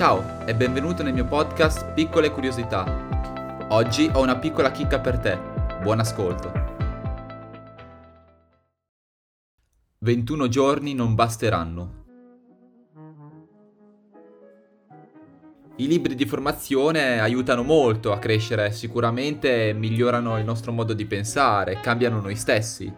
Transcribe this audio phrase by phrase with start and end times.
[0.00, 3.66] Ciao e benvenuto nel mio podcast Piccole Curiosità.
[3.68, 5.38] Oggi ho una piccola chicca per te.
[5.82, 6.50] Buon ascolto.
[9.98, 12.04] 21 giorni non basteranno.
[15.76, 21.78] I libri di formazione aiutano molto a crescere, sicuramente migliorano il nostro modo di pensare,
[21.80, 22.90] cambiano noi stessi.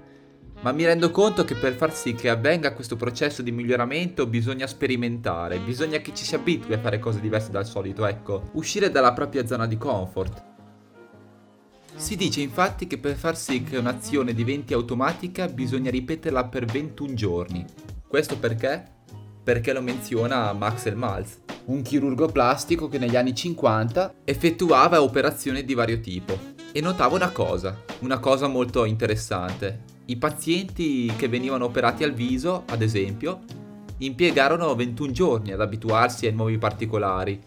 [0.63, 4.69] Ma mi rendo conto che per far sì che avvenga questo processo di miglioramento bisogna
[4.69, 9.13] sperimentare, bisogna che ci si abitui a fare cose diverse dal solito, ecco, uscire dalla
[9.13, 10.51] propria zona di comfort.
[11.97, 17.15] Si dice infatti che per far sì che un'azione diventi automatica bisogna ripeterla per 21
[17.15, 17.65] giorni.
[18.07, 18.85] Questo perché?
[19.43, 25.75] Perché lo menziona Max Elmalz un chirurgo plastico che negli anni 50 effettuava operazioni di
[25.75, 29.91] vario tipo e notava una cosa, una cosa molto interessante.
[30.07, 33.41] I pazienti che venivano operati al viso, ad esempio,
[33.99, 37.41] impiegarono 21 giorni ad abituarsi ai nuovi particolari,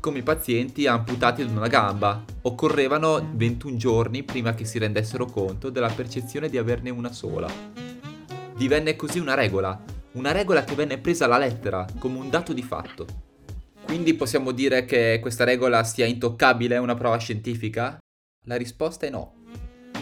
[0.00, 2.24] come i pazienti amputati ad una gamba.
[2.42, 7.48] Occorrevano 21 giorni prima che si rendessero conto della percezione di averne una sola.
[8.56, 9.80] Divenne così una regola,
[10.12, 13.06] una regola che venne presa alla lettera, come un dato di fatto.
[13.84, 18.01] Quindi possiamo dire che questa regola sia intoccabile, una prova scientifica?
[18.46, 19.34] La risposta è no.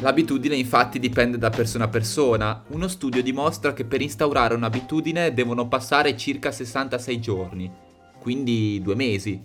[0.01, 2.65] L'abitudine infatti dipende da persona a persona.
[2.69, 7.71] Uno studio dimostra che per instaurare un'abitudine devono passare circa 66 giorni,
[8.19, 9.43] quindi due mesi.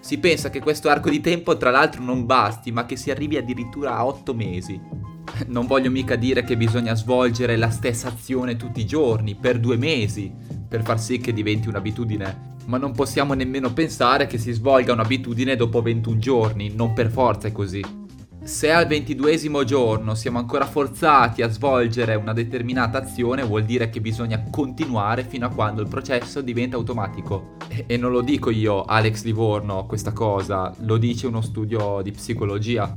[0.00, 3.36] Si pensa che questo arco di tempo tra l'altro non basti, ma che si arrivi
[3.36, 4.80] addirittura a 8 mesi.
[5.48, 9.76] Non voglio mica dire che bisogna svolgere la stessa azione tutti i giorni, per due
[9.76, 10.32] mesi,
[10.66, 15.56] per far sì che diventi un'abitudine ma non possiamo nemmeno pensare che si svolga un'abitudine
[15.56, 18.07] dopo 21 giorni, non per forza è così.
[18.48, 24.00] Se al ventiduesimo giorno siamo ancora forzati a svolgere una determinata azione, vuol dire che
[24.00, 27.56] bisogna continuare fino a quando il processo diventa automatico.
[27.86, 32.90] E, non lo dico io, Alex Livorno, questa cosa, lo dice uno studio di psicologia.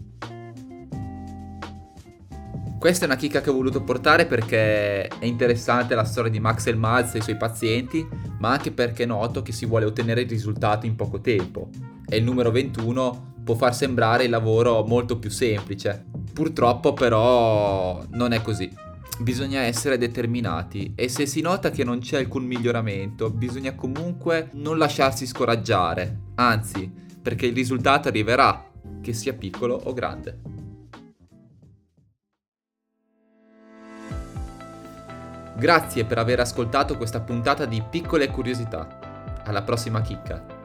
[2.80, 6.68] Questa è una chicca che ho voluto portare perché è interessante la storia di Max
[6.68, 8.08] Elmalz e i suoi pazienti,
[8.40, 11.68] ma anche perché noto che si vuole ottenere risultati in poco tempo.
[12.08, 16.06] E il numero 21 può far sembrare il lavoro molto più semplice.
[16.34, 18.72] Purtroppo però non è così.
[19.20, 24.78] Bisogna essere determinati e se si nota che non c'è alcun miglioramento, bisogna comunque non
[24.78, 26.92] lasciarsi scoraggiare, anzi,
[27.22, 28.66] perché il risultato arriverà,
[29.02, 30.40] che sia piccolo o grande.
[35.56, 39.44] Grazie per aver ascoltato questa puntata di Piccole Curiosità.
[39.44, 40.61] Alla prossima chicca.